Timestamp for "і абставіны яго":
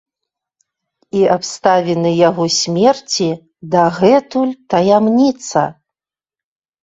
1.17-2.47